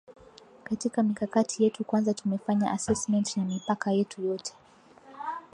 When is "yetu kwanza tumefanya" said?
1.63-2.71